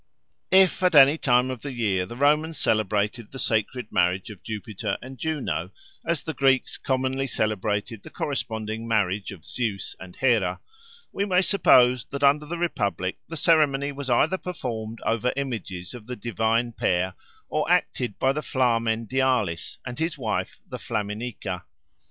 [0.49, 4.97] If at any time of the year the Romans celebrated the sacred marriage of Jupiter
[4.99, 5.69] and Juno,
[6.03, 10.59] as the Greeks commonly celebrated the corresponding marriage of Zeus and Hera,
[11.11, 16.07] we may suppose that under the Republic the ceremony was either performed over images of
[16.07, 17.13] the divine pair
[17.47, 21.61] or acted by the Flamen Dialis and his wife the Flaminica.